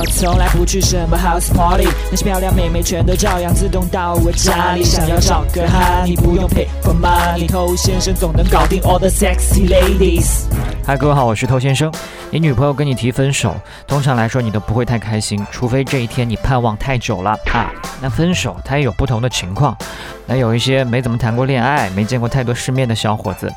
[0.00, 4.82] 我从来不去什么 house party，那些漂亮妹妹全都照样自动到我家里。
[4.82, 10.46] 想要找个哈，你不用 pay for money，偷先生总能搞定 all the sexy ladies。
[10.86, 11.92] 嗨，各位好，我是偷先生。
[12.30, 13.54] 你女朋友跟你提分手，
[13.86, 17.70] 通常来说你都不会太开心，除非这一天你盼望太久了啊。
[18.00, 19.76] 那分手它也有不同的情况，
[20.24, 23.52] 那有一些没怎么谈过恋爱、没见过太多世面的小伙子，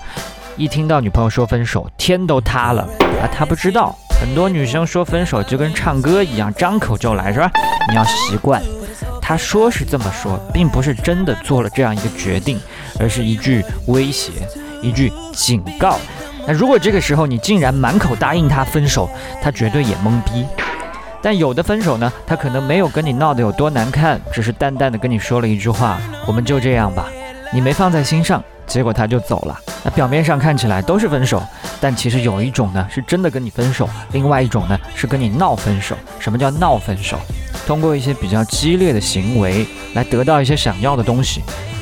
[0.58, 2.82] 一听到女朋友说分手，天都塌了
[3.22, 3.32] 啊。
[3.34, 7.52] 他不知道，很多女生说分手就跟唱歌一样，张口就来，是吧？
[7.90, 8.62] 你要习惯，
[9.22, 12.58] 他说是这么说，并不是真的做了这样一个决定，
[13.02, 14.32] 而是一句威胁，
[14.82, 15.98] 一句警告。
[16.48, 19.10] 那如果这个时候你竟然满口答应他分手，
[19.42, 20.46] 他绝对也懵逼。
[21.22, 27.08] 但有的分手呢，他可能没有跟你闹得有多难看，只是淡淡的跟你说了一句话：“我们就这样吧。”
[27.54, 29.60] 你没放在心上，结果他就走了。
[29.84, 31.44] 那表面上看起来都是分手，
[31.84, 35.98] 但其实有一种呢是真的跟你分手，另外一种呢是跟你闹分手。
[36.18, 37.20] 什么叫闹分手？
[37.68, 41.42] 通过一些比较激烈的行为来得到一些想要的东西，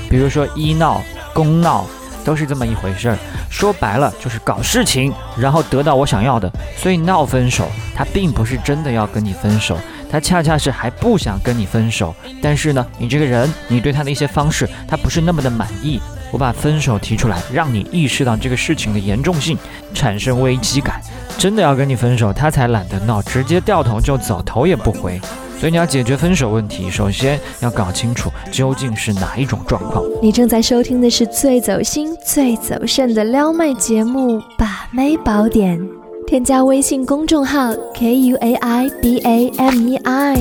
[0.09, 0.99] 比如说医闹、
[1.35, 1.85] 公闹。
[2.23, 3.17] 都是这么一回事儿，
[3.49, 6.47] 说白了就是搞事情，然后得到我想要的。
[6.77, 9.75] 所以闹分手，他并不是真的要跟你分手，
[10.07, 12.13] 他恰恰是还不想跟你分手。
[12.39, 15.99] 但是呢，你这个人，你对他的一些方式，他不是那么的满意。
[16.31, 19.57] 我把分手提出来，让你意识到这个事情的严重性，
[19.93, 21.01] 产生危机感。
[21.37, 25.19] 真的要跟你分手，他才懒得闹，直接掉头就走，头也不回。
[25.59, 30.03] 所以你要解决分手问题，首先要搞清楚究竟是哪一种状况。
[30.21, 35.79] 你正在收听的是最走心、最走肾的撩妹节目《把妹宝典》，
[36.25, 40.35] 添加微信公众号 k u a i b a m e i，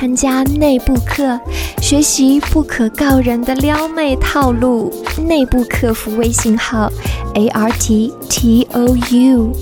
[0.00, 1.38] 参加内部课，
[1.82, 4.90] 学习不可告人的撩妹套路。
[5.28, 6.90] 内部客服微信号
[7.34, 9.52] a r t t o u。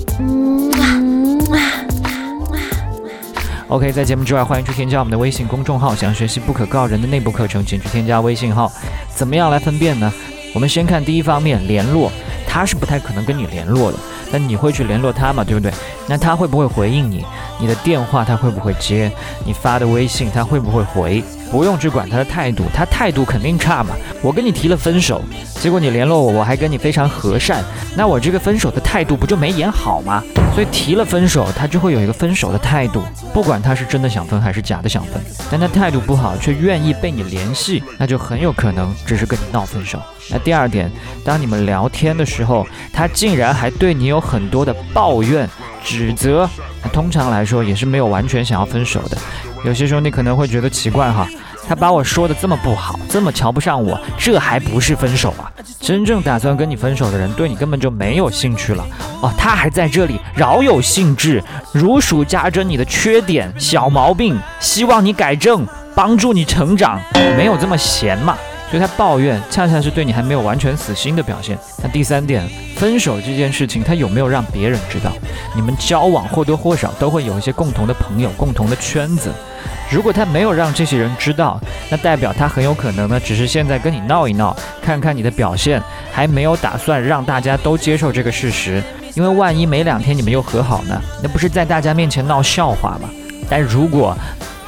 [3.67, 5.93] OK，在节目之外，欢迎去添加我们的微信公众号。
[5.93, 8.71] 想学习不可告人的内部课程，请去添加微信号。
[9.13, 10.09] 怎么样来分辨呢？
[10.53, 12.09] 我们先看第一方面，联络，
[12.47, 13.97] 他是不太可能跟你联络的，
[14.31, 15.43] 但你会去联络他嘛？
[15.43, 15.69] 对不对？
[16.09, 17.23] 那他会不会回应你？
[17.59, 19.11] 你的电话他会不会接？
[19.45, 21.23] 你发的微信他会不会回？
[21.51, 23.95] 不用去管他的态度，他态度肯定差嘛。
[24.21, 25.21] 我跟你提了分手，
[25.59, 27.63] 结果你联络我，我还跟你非常和善，
[27.95, 30.23] 那我这个分手的态度不就没演好吗？
[30.53, 33.01] 所以提了分手，他就会有一个分手的态度，
[33.33, 35.13] 不管他是真的想分还是假的想分。
[35.49, 39.99] 但他态度不好，却愿意被你联系，那就很有可能只是跟你闹分手。
[40.29, 40.91] 那第二点，
[41.25, 45.49] 当你们聊天的时候，他竟然还对你有很多的抱怨、
[45.83, 46.49] 指责，
[46.83, 49.17] 那通常来说也是没有完全想要分手的。
[49.63, 51.27] 有些兄弟可能会觉得奇怪哈，
[51.67, 55.51] 他把我说的这么不好，这么瞧不上我，这还不是分手啊？
[55.81, 58.85] 真正打算跟你分手的人，对你根本就没有兴趣了
[59.21, 59.31] 哦。
[59.37, 67.01] 他还在这里饶有兴致，如数家珍你的缺点、小毛病，希望你改正，帮助你成长，
[67.35, 68.37] 没有这么闲嘛？
[68.69, 71.57] 所以他抱怨，恰恰是对你还没有完全死心的表现。
[71.81, 75.11] 那第三点，分手这件事情，他有没有让别人知道？
[75.55, 79.31] 你们交往或多或少都会有一些共同的朋友、共同的圈子。
[79.91, 81.59] 如果他没有让这些人知道，
[81.89, 85.81] 那代表他很有可能呢，只是现在跟你闹一闹，看看你的表现，
[86.11, 88.83] 还没有打算让大家都接受这个事实。
[89.15, 93.09] 因为万一没两天你们又和好呢，那不是在大家面前闹笑话吗？
[93.49, 94.15] 但如果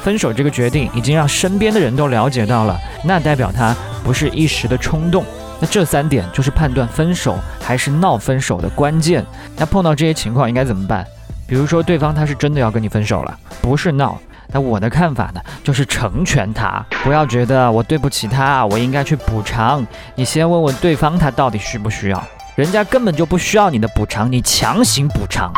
[0.02, 3.74] 分手这个决定已经让身边的人都了解到了，那代表他
[4.04, 5.24] 不是一时的冲动。
[5.60, 9.24] 那这三点就是判断分手还是闹分手的关键。
[9.56, 11.06] 那碰到这些情况应该怎么办？
[11.46, 14.18] 比如说对方他是真的要跟你分手了，不是闹。
[14.54, 19.86] 那我的看法呢，就是成全他，不要觉得我对不起他，我应该去补偿。
[20.14, 22.22] 你先问问对方，他到底需不需要？
[22.54, 25.50] 人家根本就不需要你的补偿，你强行补偿，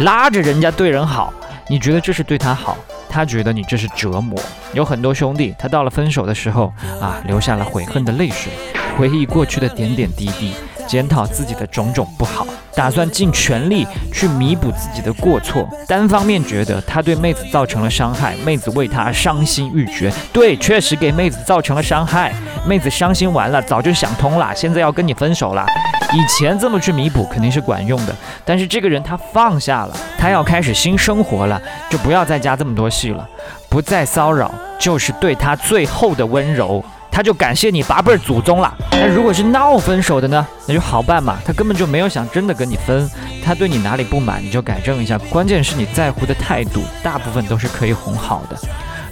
[0.00, 1.32] 拉着人家对人好，
[1.68, 2.76] 你觉得这是对他好？
[3.08, 4.38] 他觉得你这是折磨。
[4.72, 8.52] 有很多兄弟，他到了分手的时候啊，流下了悔恨的泪水，
[8.96, 10.54] 回忆过去的点点滴滴。
[10.86, 20.10] 检讨自己的种种不好，打算尽全力去弥补自己的过错，单方面觉得他对妹子造成了伤害，妹子为他伤心欲绝。
[20.32, 22.32] 对，确实给妹子造成了伤害，
[22.66, 25.66] 妹子伤心完了，早就想通了，现在要跟你分手了。
[26.12, 28.14] 以前这么去弥补肯定是管用的，
[28.44, 31.60] 但是这个人他放下了，他要开始新生活了，
[31.90, 33.28] 就不要再加这么多戏了，
[33.68, 36.84] 不再骚扰，就是对他最后的温柔。
[37.10, 38.72] 他就感谢你八辈儿祖宗了。
[38.92, 40.46] 那如果是闹分手的呢？
[40.68, 41.36] 那就好办嘛。
[41.44, 43.10] 他根本就没有想真的跟你分，
[43.44, 45.18] 他对你哪里不满，你就改正一下。
[45.28, 48.56] 关键是你在乎的态度，大部分都是可以哄好的。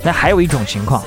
[0.04, 1.02] 那还有一种情况，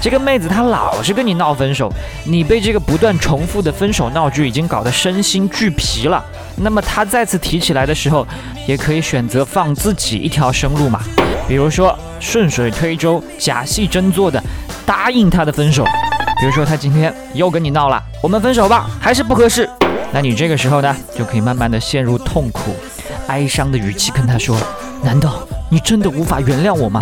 [0.00, 1.92] 这个妹子她老是跟你闹分手，
[2.24, 6.24] 你被这个不断重复的分手闹剧已经搞得身心俱疲了。
[6.56, 8.26] 那么她再次提起来的时候，
[8.66, 11.00] 也可以选择放自己一条生路嘛。
[11.48, 14.42] 比如说顺水推舟、假戏真做的
[14.86, 15.84] 答应她的分手。
[16.40, 19.68] 比如说她今天又跟你闹了，我们分手吧，还是不合适。
[20.12, 22.74] 那你这个时候呢，就可以慢慢的陷入痛苦、
[23.28, 24.56] 哀伤的语气跟她说：
[25.02, 27.00] 难道你真的无法原谅我吗？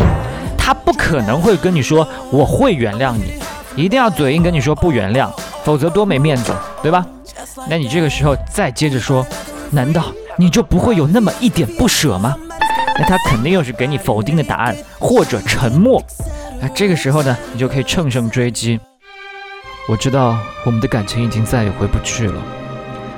[0.71, 3.35] 他不可能会跟你说我会原谅你，
[3.75, 5.29] 一定要嘴硬跟你说不原谅，
[5.65, 7.05] 否则多没面子，对吧？
[7.69, 9.27] 那你这个时候再接着说，
[9.73, 10.05] 难道
[10.37, 12.37] 你就不会有那么一点不舍吗？
[12.97, 16.01] 那他肯定又是给你否定的答案，或者沉默。
[16.63, 18.79] 那这个时候呢，你就可以乘胜追击。
[19.89, 22.41] 我知道我们的感情已经再也回不去了，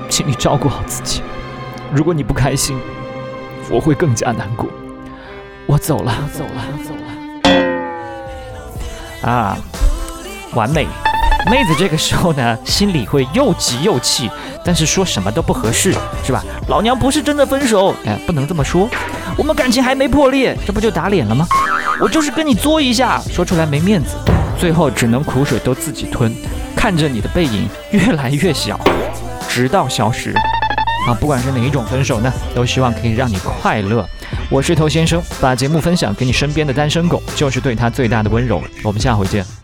[0.09, 1.21] 请你照顾好自己。
[1.93, 2.79] 如果你不开心，
[3.71, 4.67] 我会更加难过。
[5.67, 7.13] 我走了，走了，走了。
[9.23, 9.57] 啊，
[10.55, 10.87] 完美。
[11.51, 14.31] 妹子这个时候呢，心里会又急又气，
[14.65, 15.93] 但是说什么都不合适，
[16.25, 16.41] 是吧？
[16.69, 18.89] 老娘不是真的分手，哎，不能这么说。
[19.37, 21.45] 我们感情还没破裂，这不就打脸了吗？
[22.01, 24.15] 我就是跟你作一下，说出来没面子，
[24.57, 26.33] 最后只能苦水都自己吞，
[26.77, 28.79] 看着你的背影越来越小，
[29.49, 30.33] 直到消失。
[31.09, 34.09] 啊，不管是哪一种分手呢，都希望可以让你快乐。
[34.53, 38.63] 我是头先生，把节目分享给你身边的单身狗，就是对他最大的温柔。
[38.85, 39.62] 我们下回见。